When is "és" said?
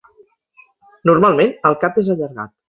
2.05-2.11